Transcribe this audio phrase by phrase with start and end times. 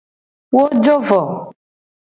[0.53, 1.21] Wo jo vo.